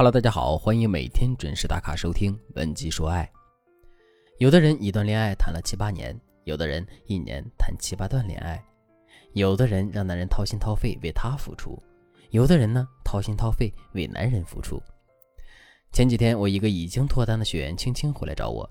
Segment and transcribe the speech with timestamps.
[0.00, 3.30] Hello，大家好，欢迎每天准时打卡收听《文姬说爱》。
[4.38, 8.64] 有的人一段恋爱谈了七八年，有的人一年谈七八段恋爱，
[9.34, 11.78] 有的人让男人掏心掏肺为她付出，
[12.30, 14.82] 有的人呢掏心掏肺为男人付出。
[15.92, 18.66] 前几天，我一个已经脱单的学员青青回来找我，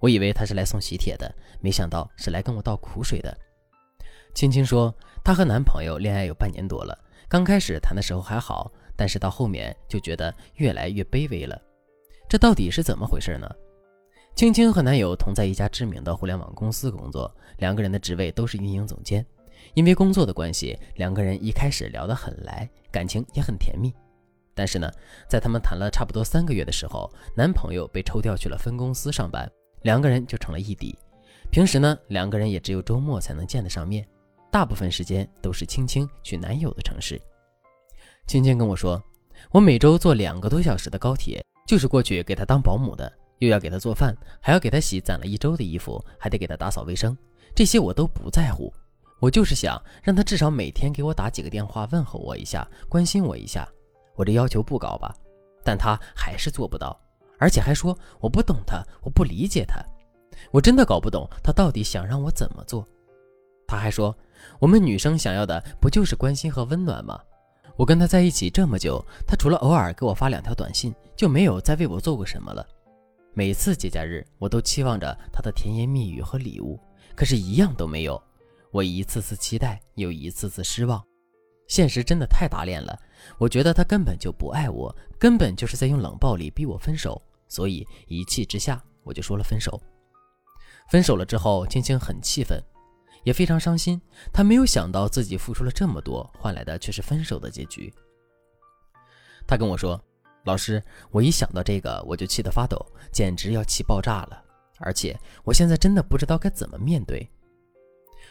[0.00, 3.32] 我以为她是来送喜帖的，没想到是来跟我倒苦水的。
[4.34, 4.92] 青青说，
[5.22, 8.72] 她和男朋友恋爱有半年多了，刚开始谈的时候还好。
[8.96, 11.60] 但是到后面就觉得越来越卑微了，
[12.28, 13.48] 这到底是怎么回事呢？
[14.34, 19.24] 青青和男友同在一家知名的互联网公司工作，两个人的职位都是运营总监。
[19.74, 23.92] 因为工作的关系，两个人一开始聊得很来，感情也很甜蜜。
[24.54, 24.90] 但是呢，
[25.28, 29.50] 在他们谈了差不多三个月的时候，男朋友被抽调去了分公司上班，
[29.82, 30.98] 两个人就成了异地。
[31.50, 34.06] 平时呢，两个人也只有周末才能见得上面，
[34.50, 37.20] 大部分时间都是青青去男友的城市。
[38.26, 39.02] 青青跟我说，
[39.50, 47.16] 我每周坐两个多小时的高铁，就是过去给他当保姆的，又要给他做饭，还要给他洗攒了一周的衣服，还得给他打扫卫生。
[47.54, 48.72] 这些我都不在乎，
[49.20, 53.68] 我就是想让他至少每天给我打几个电话，问候我一下，关心我一下。
[54.14, 55.14] 我这要求不高吧？
[55.64, 56.98] 但他还是做不到，
[57.38, 59.82] 而且还说我不懂他，我不理解他。
[60.50, 62.86] 我真的搞不懂他到底想让我怎么做。
[63.66, 64.16] 他还说，
[64.58, 67.20] 我们女生想要的不就是关心和温暖吗？
[67.76, 72.66] 我跟他在一起这么久，他除了偶尔给我发两条短信，就没有再为我做过什么了。
[73.34, 76.78] 每次节假日，我都期望着他的甜言蜜语和礼物，
[77.16, 78.22] 可是，一样都没有。
[78.70, 81.02] 我一次次期待，又一次次失望。
[81.66, 82.98] 现实真的太打脸了。
[83.38, 87.20] 我觉得他根本就不爱我，根本就是在用冷暴力逼我分手。
[87.48, 89.80] 所以一气之下，我就说了分手。
[90.90, 92.62] 分手了之后，青青很气愤。
[93.24, 94.00] 也非常伤心，
[94.32, 97.92] 他没有想到自己付出了这么多，换来的却是分手的结局。
[99.46, 100.00] 他跟我说
[100.44, 104.42] ：“老师，我一想到这个，我就气得发抖，简直要气爆炸了。
[104.78, 107.28] 而且我现在真的不知道该怎么面对。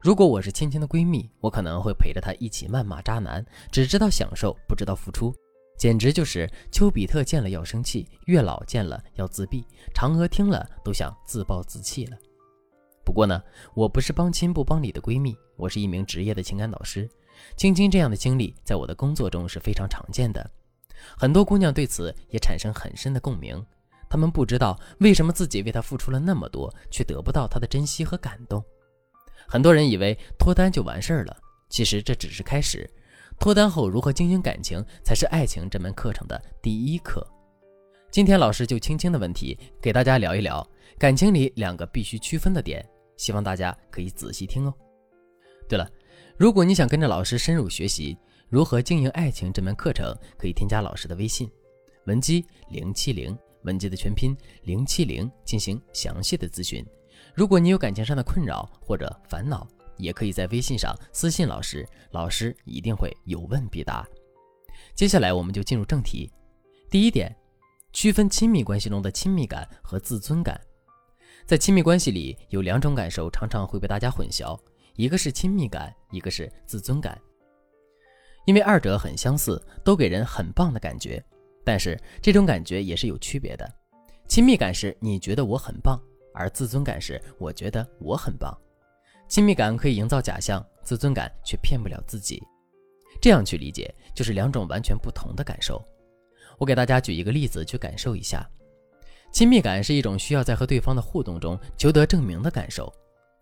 [0.00, 5.32] 如果我是芊芊的闺蜜，我可能会陪着她一起谩骂渣男，只知道享受，不知道付出，
[5.78, 12.16] 简直就是丘比特见了要生气，月老见了要自闭，嫦娥听了都想自暴自弃了。”
[13.04, 13.42] 不过呢，
[13.74, 17.08] 我不是帮亲不帮理的闺蜜，我是一名职业的情感导师。
[17.56, 20.48] 青青这样的经历在我的工作中是非常常见的，
[21.16, 23.64] 很多姑娘对此也产生很深的共鸣。
[24.08, 28.62] 她们不知道为什么自己为他付出了那么多，却得不到他的珍惜和感动。
[29.48, 31.36] 很多人以为脱单就完事儿了，
[31.68, 32.88] 其实这只是开始。
[33.40, 37.26] 脱单后如何经营感情，才是爱情这门课程的第一课。
[38.10, 40.64] 今天老师就青青的问题给大家聊一聊
[40.98, 42.86] 感情里两个必须区分的点，
[43.22, 44.74] 希望大家可以仔细听哦。
[45.68, 45.88] 对了，
[46.36, 48.18] 如果你想跟着老师深入学习
[48.48, 51.48] 如何经营爱情这门课程，可以添加老师的微信
[52.06, 56.84] 文姬零七零，文姬的全拼零七零进行详细的咨询。
[57.32, 59.64] 如果你有感情上的困扰或者烦恼，
[59.98, 64.04] 也可以在微信上私信老师，老师一定会有问必答。
[64.96, 66.28] 接下来我们就进入正题，
[66.90, 67.32] 第一点。
[67.92, 70.58] 区分亲密关系中的亲密感和自尊感，
[71.46, 74.58] 在亲密关系里有两种感受，常常会被大家混淆，
[74.96, 77.20] 一个是亲密感，一个是自尊感。
[78.44, 81.22] 因为二者很相似，都给人很棒的感觉，
[81.64, 83.70] 但是这种感觉也是有区别的。
[84.28, 86.00] 亲密感是你觉得我很棒，
[86.34, 88.56] 而自尊感是我觉得我很棒。
[89.28, 92.42] 亲密感可以营造假象，自尊感却骗不了自己。
[93.20, 95.82] 这样去理解，就是两种完全不同的感受。
[96.58, 98.48] 我给大家举一个例子去感受一下，
[99.32, 102.92] 亲密感是一种需要在和对方的互动中求得证明的感受。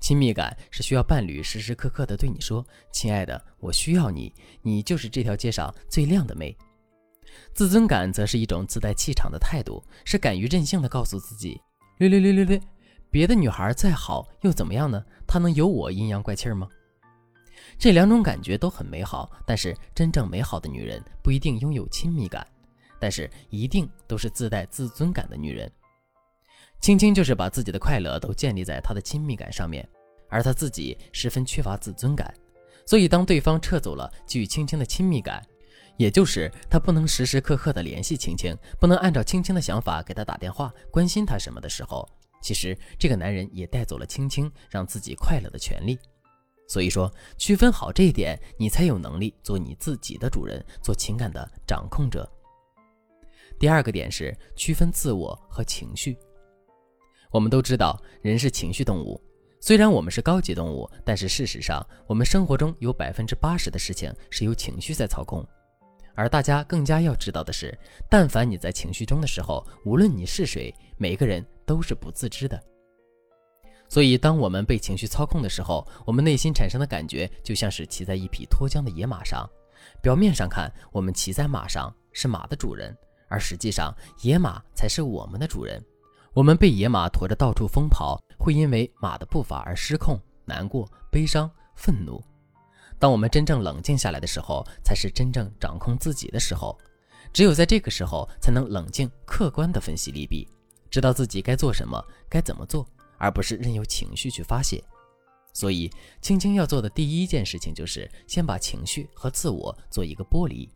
[0.00, 6.56] 亲密感是需要伴侣时时刻刻的对你说：“亲爱的，我需要你，你就是这条街上最靓的妹。”
[7.52, 11.60] 自尊感则是一种自带气场的态度，是敢于任性的告诉自己
[11.98, 12.60] ：“略略略略略，
[13.10, 15.04] 别的女孩再好又怎么样呢？
[15.26, 16.68] 她能有我阴阳怪气吗？”
[17.78, 22.46] 这两种感觉都很美好，但是真正美好的女人不一定拥有亲密感。
[22.98, 25.70] 但是一定都是自带自尊感的女人，
[26.80, 29.86] 青青就是把自己的快乐都建立在她的亲密感上面，
[30.28, 32.32] 而她自己十分缺乏自尊感，
[32.86, 35.42] 所以当对方撤走了给予青青的亲密感，
[35.98, 42.08] 也就是他不能时时刻刻的联系青青，不能按照青青的想法给他打电话关心他什么的时候，
[42.40, 45.98] 其实这个男人也带走了青青让自己快乐的权利。
[46.66, 52.26] 所以说，区分好这一点，你才有能力做你自己的主人，做情感的掌控者。
[53.58, 56.16] 第二个点是区分自我和情绪。
[57.30, 59.20] 我们都知道，人是情绪动物。
[59.60, 65.46] 虽然我们是高级动物，但是事实上，我们生活中有百分之八十的事情是由情绪在操控。
[66.14, 67.78] 而大家更加要知道的是，
[68.08, 72.60] 但凡你在情绪中的时候，无论你是谁，每个人都是不自知的。
[73.88, 79.48] 所以，当我们被情绪操控的时候，我们内心产生的感觉就像是骑在一匹脱缰的野马上。
[80.02, 82.96] 表面上看，我们骑在马上是马的主人，
[83.28, 85.82] 而实际上，野马才是我们的主人。
[86.32, 92.22] 我们被野马驮着到处疯跑，会因为马的步伐而失控、难过、悲伤、愤怒。
[93.00, 96.78] 当我们真正冷静下来的时候，才是真正掌控自己的时候。
[97.32, 100.46] 只有在这个时候，才能冷静、客观地分析利弊，
[100.88, 102.86] 知道自己该做什么、该怎么做，
[103.18, 104.82] 而不是任由情绪去发泄。
[105.52, 105.90] 所以，
[106.20, 110.70] 青青要做的第一件事情就是先把情绪和自我做一个剥离。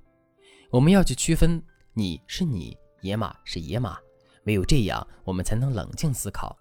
[0.71, 1.63] 我们要去区分，
[1.93, 3.97] 你是你，野马是野马。
[4.47, 6.57] 唯有这样，我们才能冷静思考。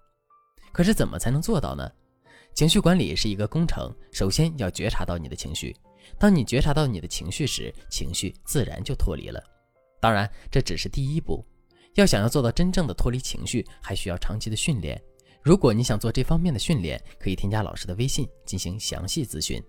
[0.72, 1.90] 可是，怎么才能做到呢？
[2.54, 5.74] 情绪管理是一个工程，首先要觉察到你的情绪。
[6.18, 9.42] 当你觉察到你的情绪时，情绪自然就脱离了。
[10.00, 11.44] 当然，这只是第一步。
[11.94, 15.00] 要想要做到真正的脱离情绪，还需要长期的训练。
[15.42, 19.62] 如果你想做这方面的训练，可以添加老师的微信进行详细咨询。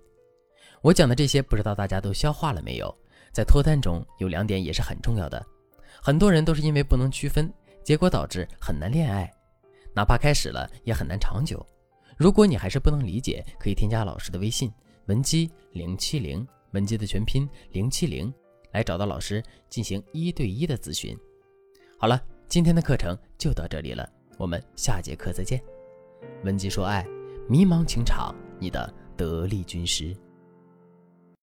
[0.82, 2.96] 我讲的这些，不知道大家都消化了没有？
[3.34, 5.46] 在脱单中有两点也是很重要的。
[6.02, 7.52] 很多人都是因为不能区分，
[7.86, 9.32] 结果导致很难恋爱，
[9.94, 11.64] 哪怕开始了也很难长久。
[12.18, 14.74] 如果你还是不能理解，可以添加老师的微信
[15.06, 18.34] 文姬零七零，文姬的全拼零七零，
[18.72, 21.16] 来找到老师进行一对一的咨询。
[22.00, 24.10] 好了，今天的课程就到这里了，
[24.40, 25.62] 我们下节课再见。
[26.44, 27.06] 文姬说爱，
[27.48, 30.18] 迷茫情场，你的得力军师。